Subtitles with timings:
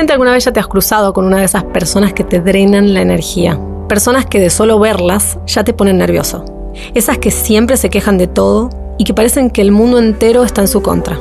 [0.00, 2.94] Seguramente alguna vez ya te has cruzado con una de esas personas que te drenan
[2.94, 3.60] la energía.
[3.86, 6.42] Personas que de solo verlas ya te ponen nervioso.
[6.94, 10.62] Esas que siempre se quejan de todo y que parecen que el mundo entero está
[10.62, 11.18] en su contra.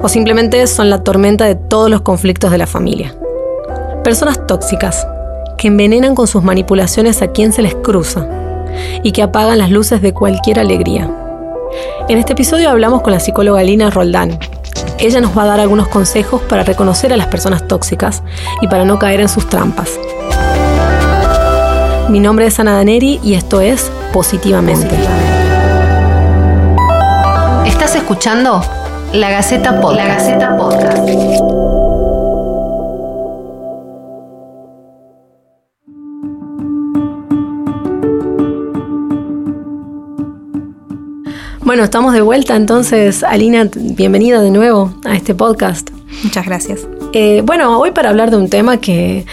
[0.00, 3.16] O simplemente son la tormenta de todos los conflictos de la familia.
[4.04, 5.04] Personas tóxicas
[5.58, 8.28] que envenenan con sus manipulaciones a quien se les cruza
[9.02, 11.10] y que apagan las luces de cualquier alegría.
[12.08, 14.38] En este episodio hablamos con la psicóloga Lina Roldán.
[15.00, 18.22] Ella nos va a dar algunos consejos para reconocer a las personas tóxicas
[18.60, 19.98] y para no caer en sus trampas.
[22.10, 24.94] Mi nombre es Ana Daneri y esto es Positivamente.
[27.64, 28.60] Estás escuchando
[29.12, 30.08] La Gaceta Podcast.
[30.08, 31.49] La Gaceta Podcast.
[41.70, 43.22] Bueno, estamos de vuelta entonces.
[43.22, 45.88] Alina, bienvenida de nuevo a este podcast.
[46.24, 46.80] Muchas gracias.
[47.12, 49.24] Eh, bueno, hoy para hablar de un tema que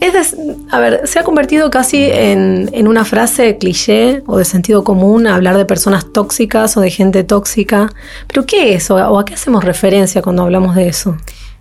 [0.00, 0.36] es,
[0.72, 5.56] a ver, se ha convertido casi en, una frase cliché o de sentido común hablar
[5.56, 7.92] de personas tóxicas o de gente tóxica.
[8.26, 11.16] Pero ¿qué es o, o a qué hacemos referencia cuando hablamos de eso?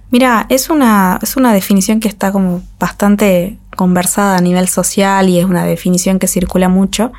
[0.09, 5.38] Mira, es una, es una definición que está como bastante conversada a nivel social y
[5.38, 7.12] es una definición que circula mucho.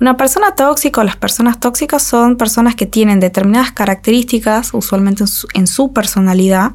[0.00, 5.24] Una persona tóxica o las personas tóxicas son personas que tienen determinadas características, usualmente
[5.54, 6.72] en su, personalidad,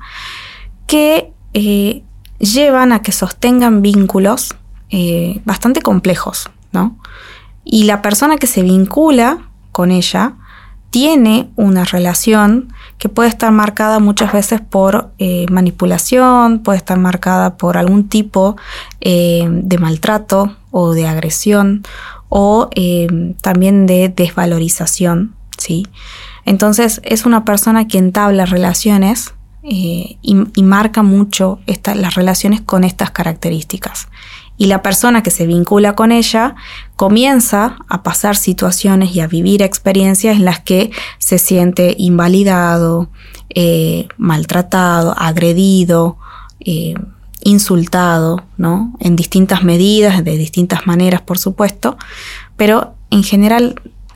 [0.88, 2.04] que eh,
[2.40, 4.56] llevan a que sostengan vínculos
[4.90, 6.98] eh, bastante complejos, ¿no?
[7.64, 9.38] Y la persona que se vincula
[9.72, 10.34] con ella
[10.90, 17.56] tiene una relación que puede estar marcada muchas veces por eh, manipulación, puede estar marcada
[17.56, 18.58] por algún tipo
[19.00, 21.84] de maltrato o de agresión
[22.36, 25.86] o eh, también de desvalorización, ¿sí?
[26.46, 31.60] Entonces es una persona que entabla relaciones eh, y, marca mucho
[31.94, 34.08] las relaciones con estas características.
[34.58, 36.56] Y la persona que se vincula con ella
[36.96, 43.12] comienza a pasar situaciones y a vivir experiencias en las que se siente invalidado,
[43.54, 46.18] eh, maltratado, agredido,
[47.44, 48.94] insultado, ¿no?
[49.00, 51.98] En distintas medidas, de distintas maneras, por supuesto,
[52.58, 53.76] pero en general,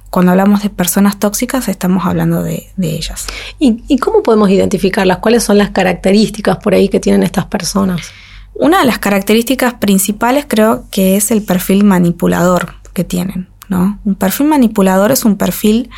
[0.09, 3.27] cuando hablamos de personas tóxicas, estamos hablando de, ellas.
[3.59, 5.17] ¿Y, cómo podemos identificarlas?
[5.17, 8.01] ¿Cuáles son las características por ahí que tienen estas personas?
[8.53, 13.99] Una de las características principales creo que es el perfil manipulador que tienen, ¿no?
[14.03, 15.91] Un perfil manipulador es un perfil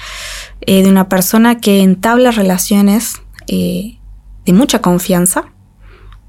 [0.62, 3.14] eh, de una persona que entabla relaciones
[3.48, 4.00] eh,
[4.46, 5.46] de mucha confianza,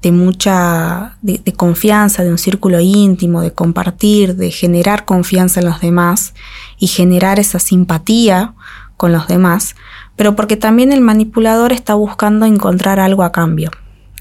[0.01, 5.79] de mucha de, confianza, de un círculo íntimo, de compartir, de generar confianza en los
[5.79, 6.33] demás
[6.79, 8.53] y generar esa simpatía
[8.97, 9.75] con los demás,
[10.15, 13.71] pero porque también el manipulador está buscando encontrar algo a cambio.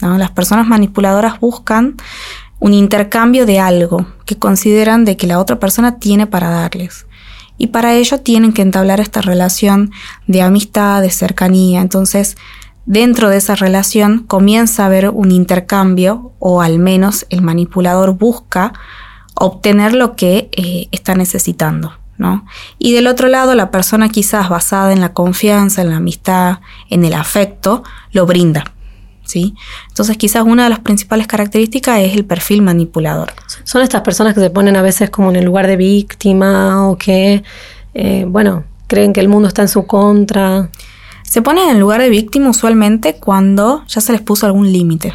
[0.01, 1.97] Las personas manipuladoras buscan
[2.59, 7.07] un intercambio de algo que consideran de que la otra persona tiene para darles.
[7.59, 9.91] Y para ello tienen que entablar esta relación
[10.27, 11.83] de amistad, de cercanía.
[11.83, 12.39] Entonces,
[12.87, 18.73] dentro de esa relación comienza a haber un intercambio o al menos el manipulador busca
[19.35, 21.95] obtener lo que eh, está necesitando.
[22.19, 22.45] ¿no?
[22.79, 26.59] Y del otro lado, la persona quizás basada en la confianza, en la amistad,
[26.91, 27.83] en el afecto,
[28.13, 28.65] lo brinda.
[29.25, 29.55] ¿sí?
[29.89, 33.33] Entonces quizás una de las principales características es el perfil manipulador.
[33.65, 36.99] Son estas personas que se ponen a veces como en el lugar de víctima o
[36.99, 37.43] que,
[37.95, 40.69] eh, bueno, creen que el mundo está en su contra.
[41.31, 45.15] Se ponen en el lugar de víctima usualmente cuando ya se les puso algún límite.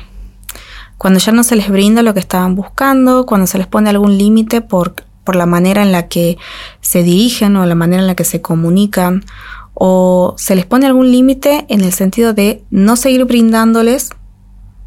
[0.97, 4.17] Cuando ya no se les brinda lo que estaban buscando, cuando se les pone algún
[4.17, 6.37] límite por, por la manera en la que
[6.79, 9.25] se dirigen o la manera en la que se comunican,
[9.73, 14.11] o se les pone algún límite en el sentido de no seguir brindándoles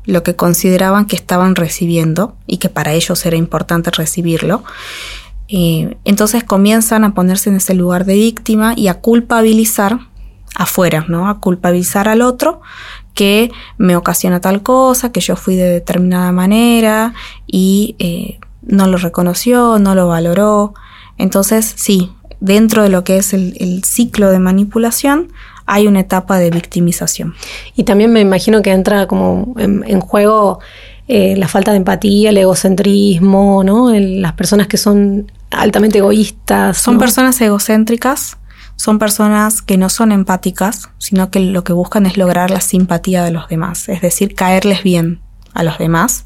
[0.06, 4.64] lo que consideraban que estaban recibiendo y que para ellos era importante recibirlo.
[5.48, 10.08] Eh, entonces comienzan a ponerse en ese lugar de víctima y a culpabilizar
[10.58, 11.28] afuera, ¿no?
[11.28, 12.60] A culpabilizar al otro
[13.14, 17.14] que me ocasiona tal cosa, que yo fui de determinada manera
[17.46, 20.74] y eh, no lo reconoció, no lo valoró.
[21.16, 25.32] Entonces, sí, dentro de lo que es el, ciclo de manipulación,
[25.64, 27.34] hay una etapa de victimización.
[27.76, 30.58] Y también me imagino que entra como en, juego
[31.06, 33.90] eh, la falta de empatía, el egocentrismo, ¿no?
[33.92, 36.78] las personas que son altamente egoístas.
[36.78, 38.37] Son personas egocéntricas
[38.78, 43.24] son personas que no son empáticas, sino que lo que buscan es lograr la simpatía
[43.24, 45.20] de los demás, es decir, caerles bien
[45.52, 46.24] a los demás.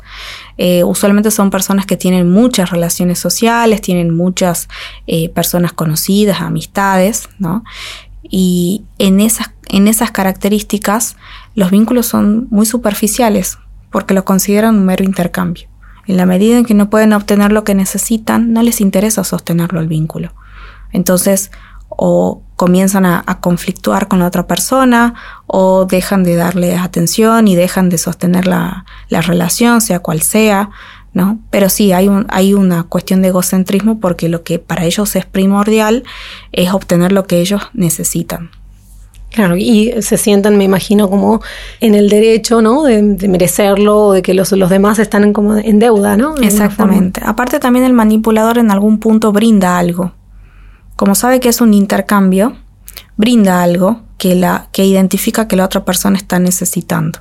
[0.59, 4.69] Eh, usualmente son personas que tienen muchas relaciones sociales, tienen muchas
[5.07, 7.65] eh, personas conocidas, amistades, ¿no?
[8.23, 11.17] Y en esas, en esas características
[11.55, 13.57] los vínculos son muy superficiales,
[13.91, 15.69] porque lo consideran un mero intercambio.
[16.07, 19.81] En la medida en que no pueden obtener lo que necesitan, no les interesa sostenerlo
[19.81, 20.35] el vínculo.
[20.93, 21.51] Entonces,
[21.97, 25.15] o comienzan a, conflictuar con la otra persona,
[25.47, 30.71] o dejan de darle atención y dejan de sostener la, la relación, sea cual sea,
[31.13, 31.39] ¿no?
[31.51, 35.27] Pero sí, hay, un, hay una cuestión de egocentrismo porque lo que para ellos es
[35.27, 36.05] primordial
[36.53, 38.51] es obtener lo que ellos necesitan.
[39.33, 41.41] Claro, y se sientan, me imagino, como
[41.81, 42.83] en el derecho, ¿no?
[42.83, 46.37] De, merecerlo o de que los, demás están en, como en deuda, ¿no?
[46.37, 47.23] Exactamente.
[47.25, 50.13] Aparte también el manipulador en algún punto brinda algo.
[51.03, 52.57] Como sabe que es un intercambio,
[53.17, 57.19] brinda algo que, la, que identifica que la otra persona está necesitando.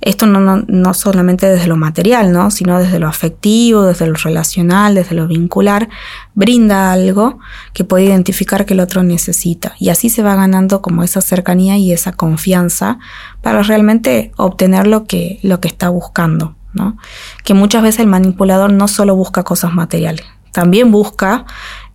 [0.00, 2.50] Esto no, no, no, solamente desde lo material, ¿no?
[2.50, 5.90] sino desde lo afectivo, desde lo relacional, desde lo vincular,
[6.34, 7.38] brinda algo
[7.74, 9.74] que puede identificar que el otro necesita.
[9.78, 12.98] Y así se va ganando como esa cercanía y esa confianza
[13.42, 16.56] para realmente obtener lo que, lo que está buscando.
[16.72, 16.96] ¿no?
[17.44, 21.46] Que muchas veces el manipulador no solo busca cosas materiales, también busca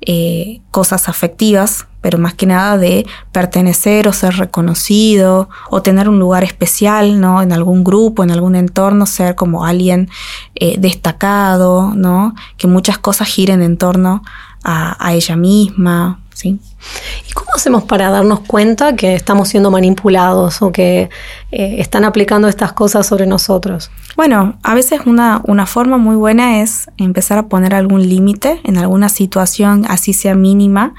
[0.02, 6.20] eh, cosas afectivas, pero más que nada de pertenecer o ser reconocido o tener un
[6.20, 7.42] lugar especial, ¿no?
[7.42, 10.10] En algún grupo, en algún entorno, ser como alguien
[10.56, 12.36] eh, destacado, ¿no?
[12.58, 14.24] Que muchas cosas giren en torno
[14.64, 20.72] a, a ella misma, ¿Y cómo hacemos para darnos cuenta que estamos siendo manipulados o
[20.72, 21.10] que
[21.52, 23.90] eh, están aplicando estas cosas sobre nosotros?
[24.16, 28.78] Bueno, a veces una, una forma muy buena es empezar a poner algún límite en
[28.78, 30.94] alguna situación, así sea mínima,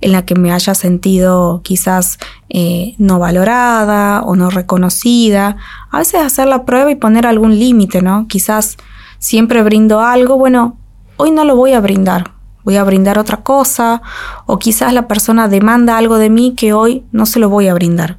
[0.00, 2.18] en la que me haya sentido quizás
[2.50, 5.56] eh, no valorada o no reconocida.
[5.90, 8.26] A veces hacer la prueba y poner algún límite, ¿no?
[8.28, 8.76] Quizás
[9.18, 10.76] siempre brindo algo, bueno,
[11.16, 14.02] hoy no lo voy a brindar voy a brindar otra cosa,
[14.46, 17.74] o quizás la persona demanda algo de mí que hoy no se lo voy a
[17.74, 18.18] brindar.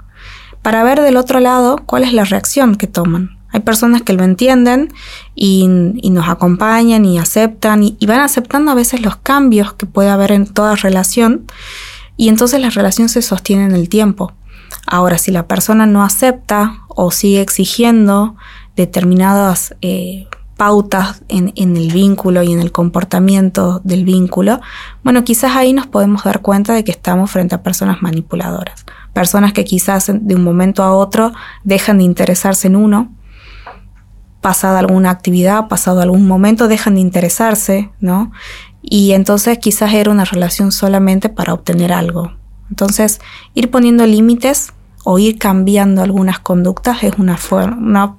[0.61, 3.37] Para ver del otro lado cuál es la reacción que toman.
[3.53, 4.91] Hay personas que lo entienden
[5.35, 10.31] y, nos acompañan y aceptan y, van aceptando a veces los cambios que puede haber
[10.31, 11.45] en toda relación
[12.17, 14.33] y entonces la relación se sostiene en el tiempo.
[14.87, 18.35] Ahora, si la persona no acepta o sigue exigiendo
[18.75, 20.27] determinadas eh,
[20.63, 24.61] pautas en, el vínculo y en el comportamiento del vínculo,
[25.03, 29.51] bueno, quizás ahí nos podemos dar cuenta de que estamos frente a personas manipuladoras, personas
[29.51, 31.33] que quizás de un momento a otro
[31.65, 33.13] dejan de interesarse en uno,
[34.39, 38.31] pasada alguna actividad, pasado algún momento, dejan de interesarse, ¿no?
[38.81, 42.31] Y entonces quizás era una relación solamente para obtener algo.
[42.69, 43.19] Entonces,
[43.53, 44.71] ir poniendo límites
[45.03, 48.15] o ir cambiando algunas conductas es una, una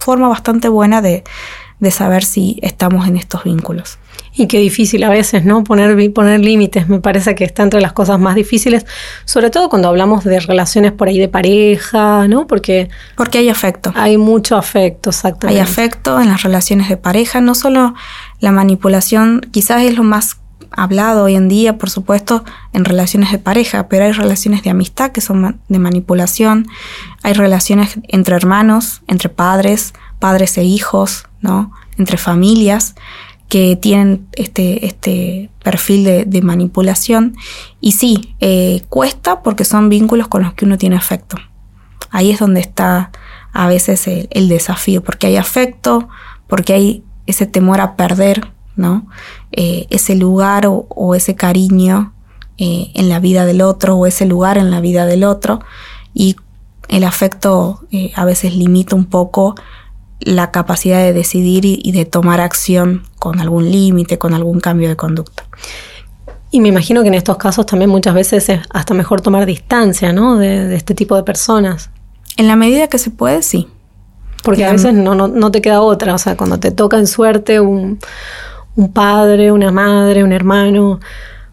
[0.00, 1.02] forma bastante buena
[1.78, 3.98] de, saber si estamos en estos vínculos.
[4.34, 5.64] Y qué difícil a veces, ¿no?
[5.64, 8.84] Poner, poner límites, me parece que está entre las cosas más difíciles,
[9.24, 12.46] sobre todo cuando hablamos de relaciones por ahí de pareja, ¿no?
[12.46, 12.88] Porque...
[13.16, 13.92] Porque hay afecto.
[13.94, 15.60] Hay mucho afecto, exactamente.
[15.60, 17.94] Hay afecto en las relaciones de pareja, no solo
[18.40, 20.38] la manipulación, quizás es lo más
[20.70, 25.10] hablado hoy en día, por supuesto, en relaciones de pareja, pero hay relaciones de amistad
[25.10, 26.68] que son de manipulación,
[27.22, 31.72] hay relaciones entre hermanos, entre padres, padres e hijos, ¿no?
[31.98, 32.94] Entre familias
[33.48, 37.36] que tienen este, este perfil de, manipulación.
[37.80, 41.36] Y sí, eh, cuesta porque son vínculos con los que uno tiene afecto.
[42.10, 43.12] Ahí es donde está
[43.52, 46.08] a veces el desafío, porque hay afecto,
[46.46, 49.06] porque hay ese temor a perder ¿no?
[49.52, 52.12] Eh, ese lugar o, ese cariño
[52.58, 55.60] eh, en la vida del otro o ese lugar en la vida del otro
[56.12, 56.36] y
[56.88, 57.80] el afecto
[58.14, 59.56] a veces limita un poco
[60.20, 64.96] la capacidad de decidir y, de tomar acción con algún límite, con algún cambio de
[64.96, 65.44] conducta.
[66.50, 70.12] Y me imagino que en estos casos también muchas veces es hasta mejor tomar distancia,
[70.12, 70.38] ¿no?
[70.38, 71.90] De, este tipo de personas.
[72.36, 73.68] En la medida que se puede, sí.
[74.42, 76.14] Porque a veces no, no, no, te queda otra.
[76.14, 77.98] O sea, cuando te toca en suerte un,
[78.76, 81.00] un padre, una madre, un hermano.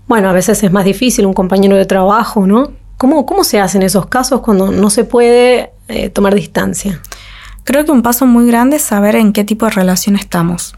[0.07, 2.71] Bueno, a veces es más difícil, un compañero de trabajo, ¿no?
[2.97, 7.01] ¿Cómo, cómo se hacen esos casos cuando no se puede eh, tomar distancia?
[7.63, 10.75] Creo que un paso muy grande es saber en qué tipo de relación estamos.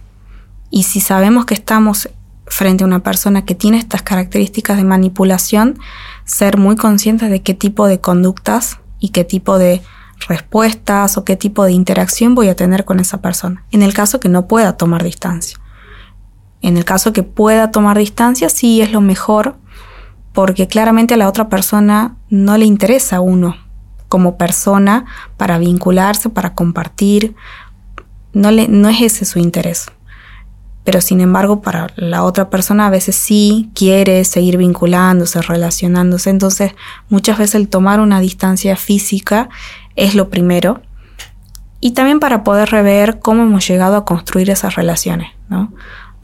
[0.70, 2.10] Y si sabemos que estamos
[2.46, 5.80] frente a una persona que tiene estas características de manipulación,
[6.25, 9.82] ser muy conscientes de qué tipo de conductas y qué tipo de
[10.27, 14.20] respuestas o qué tipo de interacción voy a tener con esa persona, en el caso
[14.20, 15.60] que no pueda tomar distancia.
[16.62, 19.56] En el caso que pueda tomar distancia, sí es lo mejor,
[20.34, 23.65] porque claramente a la otra persona no le interesa uno
[24.16, 25.04] como persona
[25.36, 27.36] para vincularse, para compartir.
[28.32, 29.88] No, le, no es ese su interés.
[30.86, 36.30] Pero sin embargo, para la otra persona a veces sí quiere seguir vinculándose, relacionándose.
[36.30, 36.72] Entonces,
[37.10, 39.50] muchas veces el tomar una distancia física
[39.98, 40.82] es lo primero
[41.82, 45.74] y también para poder rever cómo hemos llegado a construir esas relaciones, ¿no?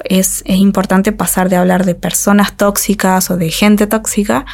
[0.05, 4.45] Es, es, importante pasar de hablar de personas tóxicas o de gente tóxica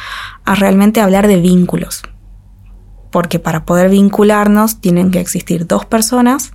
[0.44, 2.02] a realmente hablar de vínculos.
[3.10, 6.52] Porque para poder vincularnos tienen que existir dos personas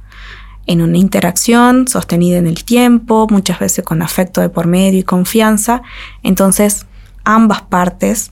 [0.65, 5.03] en una interacción sostenida en el tiempo, muchas veces con afecto de por medio y
[5.03, 5.81] confianza.
[6.21, 6.85] Entonces,
[7.23, 8.31] ambas partes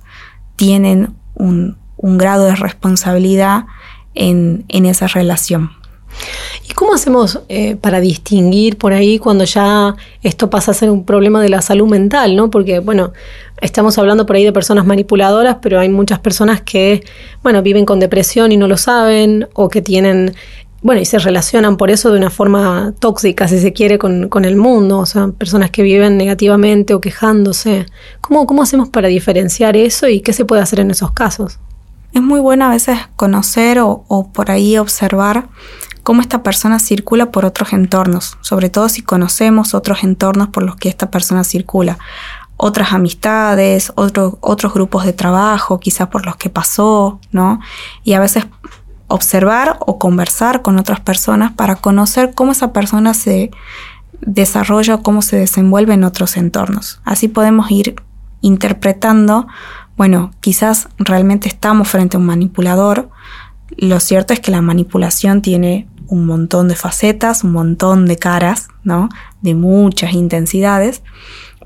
[0.56, 3.66] tienen un, grado de responsabilidad
[4.16, 5.72] en, esa relación.
[6.70, 11.06] ¿Y cómo hacemos eh, para distinguir por ahí cuando ya esto pasa a ser un
[11.06, 12.50] problema de la salud mental, ¿no?
[12.50, 13.14] Porque, bueno,
[13.62, 17.04] estamos hablando por ahí de personas manipuladoras, pero hay muchas personas que,
[17.44, 20.34] bueno, viven con depresión y no lo saben, o que tienen
[20.84, 24.56] bueno, y se relacionan por eso de una forma tóxica, si se quiere, con, el
[24.56, 27.86] mundo, o sea, personas que viven negativamente o quejándose.
[28.20, 31.60] ¿Cómo, ¿Cómo hacemos para diferenciar eso y qué se puede hacer en esos casos?
[32.14, 35.50] Es muy bueno a veces conocer o, o por ahí observar
[36.04, 40.76] cómo esta persona circula por otros entornos, sobre todo si conocemos otros entornos por los
[40.76, 41.98] que esta persona circula
[42.64, 47.60] otras amistades, otros grupos de trabajo, quizás por los que pasó, ¿no?
[48.04, 48.46] Y a veces
[49.08, 53.50] observar o conversar con otras personas para conocer cómo esa persona se
[54.22, 57.02] desarrolla o cómo se desenvuelve en otros entornos.
[57.04, 57.96] Así podemos ir
[58.42, 59.48] interpretando,
[59.98, 63.10] bueno, quizás realmente estamos frente a un manipulador.
[63.78, 68.68] Lo cierto es que la manipulación tiene un montón de facetas, un montón de caras,
[68.84, 69.10] ¿no?
[69.42, 71.04] De muchas intensidades,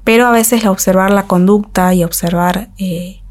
[0.03, 3.21] pero a veces observar la conducta y observar eh,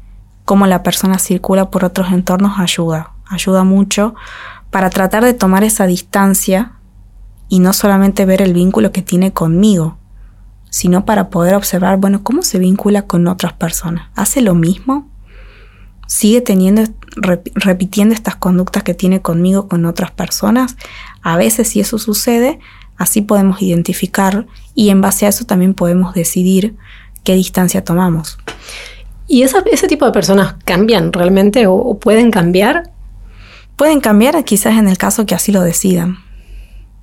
[0.43, 4.15] cómo la persona circula por otros entornos ayuda ayuda mucho
[4.71, 6.73] para tratar de tomar esa distancia
[7.47, 9.97] y no solamente ver el vínculo que tiene conmigo,
[10.69, 14.09] sino para poder observar, bueno, cómo se vincula con otras personas.
[14.15, 15.09] ¿Hace lo mismo?
[16.07, 16.83] ¿Sigue teniendo,
[17.55, 20.77] repitiendo estas conductas que tiene conmigo con otras personas?
[21.21, 22.59] A veces si eso sucede,
[22.97, 24.45] así podemos identificar
[24.75, 26.75] y en base a eso también podemos decidir
[27.23, 28.37] qué distancia tomamos.
[29.27, 32.91] ¿Y ese tipo de personas cambian realmente o pueden cambiar?
[33.75, 36.19] Pueden cambiar quizás en el caso que así lo decidan,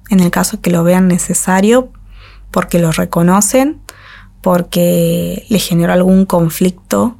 [0.08, 1.90] en el caso que lo vean necesario
[2.50, 3.80] porque lo reconocen,
[4.40, 7.16] porque les generó algún conflicto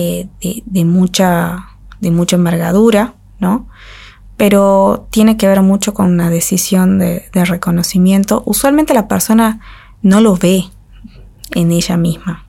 [0.00, 3.66] eh, de, mucha, de mucha envergadura, ¿no?
[4.36, 8.44] Pero tiene que ver mucho con una decisión de, de reconocimiento.
[8.46, 9.58] Usualmente la persona
[10.02, 10.66] no lo ve
[11.50, 12.46] en ella misma.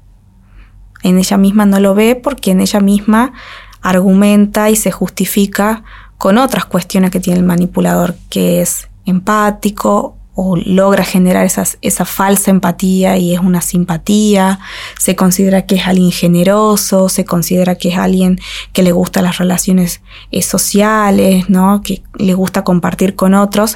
[1.01, 3.33] En ella misma no lo ve porque en ella misma
[3.81, 5.83] argumenta y se justifica
[6.19, 12.49] con otras cuestiones que tiene el manipulador, que es empático o logra generar esa falsa
[12.49, 14.59] empatía y es una simpatía,
[14.97, 18.39] se considera que es alguien generoso, se considera que es alguien
[18.71, 21.81] que le gusta las relaciones eh, sociales, ¿no?
[21.81, 23.75] que le gusta compartir con otros.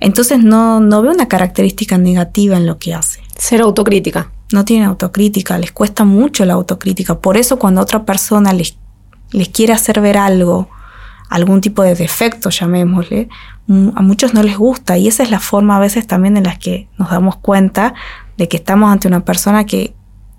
[0.00, 3.22] Entonces no, no veo una característica negativa en lo que hace.
[3.38, 4.30] Ser autocrítica.
[4.52, 7.20] No tiene autocrítica, les cuesta mucho la autocrítica.
[7.20, 8.76] Por eso cuando otra persona les,
[9.30, 10.68] les quiere hacer ver algo,
[11.32, 13.28] algún tipo de defecto, llamémosle,
[13.66, 16.44] mm, a muchos no les gusta y esa es la forma a veces también en
[16.44, 17.94] la que nos damos cuenta
[18.36, 19.94] de que estamos ante una persona que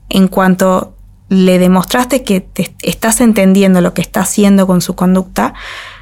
[0.09, 0.95] en cuanto
[1.29, 5.55] le demostraste que te estás entendiendo lo que está haciendo con su conducta,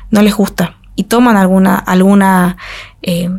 [0.09, 2.57] no les gusta y toman alguna, alguna,
[3.01, 3.29] eh,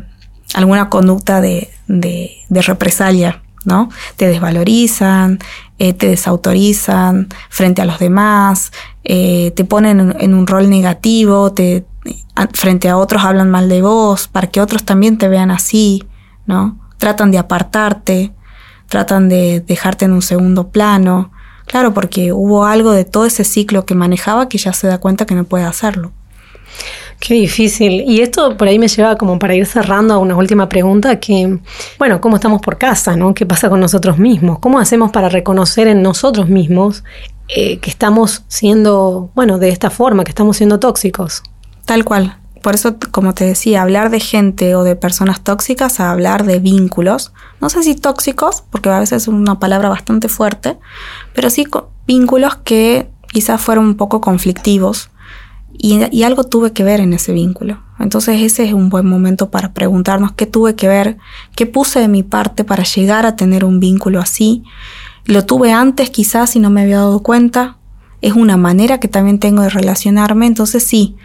[0.55, 3.89] alguna conducta de, de, de represalia ¿no?
[4.17, 5.39] Te desvalorizan,
[5.79, 8.71] eh, te desautorizan frente a los demás,
[9.03, 11.85] eh, te ponen en, un rol negativo, te,
[12.53, 16.03] frente a otros hablan mal de vos, para que otros también te vean así,
[16.45, 16.79] ¿no?
[16.97, 18.33] Tratan de apartarte,
[18.87, 21.31] tratan de dejarte en un segundo plano.
[21.65, 25.25] Claro, porque hubo algo de todo ese ciclo que manejaba que ya se da cuenta
[25.25, 26.11] que no puede hacerlo.
[27.25, 28.03] Qué difícil.
[28.05, 31.57] Y esto por ahí me lleva como para ir cerrando a una última pregunta que,
[31.97, 33.15] bueno, ¿cómo estamos por casa?
[33.15, 33.33] ¿no?
[33.33, 34.59] ¿Qué pasa con nosotros mismos?
[34.59, 37.05] ¿Cómo hacemos para reconocer en nosotros mismos
[37.47, 41.43] eh, que estamos siendo, bueno, de esta forma, que estamos siendo tóxicos?
[41.85, 42.35] Tal cual.
[42.61, 46.59] Por eso, como te decía, hablar de gente o de personas tóxicas a hablar de
[46.59, 47.31] vínculos.
[47.61, 50.77] No sé si tóxicos, porque a veces es una palabra bastante fuerte,
[51.33, 51.65] pero sí
[52.05, 55.09] vínculos que quizás fueron un poco conflictivos
[55.75, 57.81] y, algo tuve que ver en ese vínculo.
[57.99, 61.17] Entonces ese es un buen momento para preguntarnos qué tuve que ver,
[61.55, 64.63] qué puse de mi parte para llegar a tener un vínculo así.
[65.25, 67.77] Lo tuve antes quizás y no me había dado cuenta.
[68.21, 70.47] Es una manera que también tengo de relacionarme.
[70.47, 71.15] Entonces sí,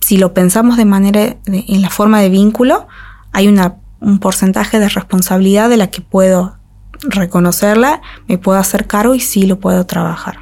[0.00, 2.86] si lo pensamos de manera, en la forma de vínculo,
[3.32, 6.56] hay un porcentaje de responsabilidad de la que puedo
[7.02, 10.38] reconocerla, me puedo hacer cargo y sí lo puedo trabajar.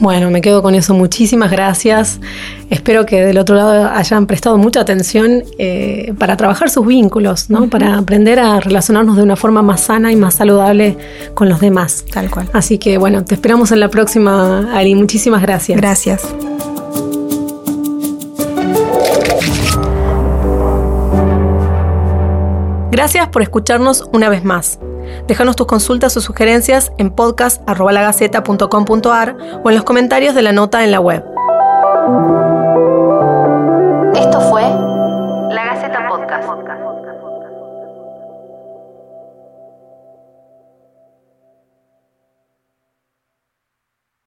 [0.00, 0.94] Bueno, me quedo con eso.
[0.94, 2.20] Muchísimas gracias.
[2.70, 7.68] Espero que del otro lado hayan prestado mucha atención eh, para trabajar sus vínculos, ¿no?
[7.68, 10.96] Para aprender a relacionarnos de una forma más sana y más saludable
[11.34, 12.04] con los demás.
[12.10, 12.48] Tal cual.
[12.54, 14.94] Así que bueno, te esperamos en la próxima, Ari.
[14.94, 15.78] Muchísimas gracias.
[15.78, 16.22] Gracias.
[22.90, 24.78] Gracias por escucharnos una vez más.
[25.30, 30.90] Déjanos tus consultas o sugerencias en podcast.lagaceta.com.ar o en los comentarios de la nota en
[30.90, 31.22] la web.